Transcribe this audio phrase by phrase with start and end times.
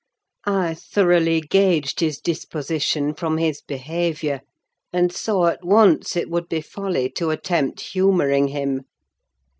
[0.47, 4.41] I thoroughly gauged his disposition from his behaviour,
[4.91, 8.85] and saw at once it would be folly to attempt humouring him.